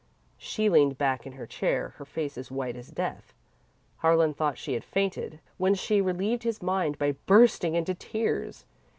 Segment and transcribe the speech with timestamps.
[0.39, 3.35] She leaned back in her chair, her face as white as death.
[3.97, 8.65] Harlan thought she had fainted, when she relieved his mind by bursting into tears.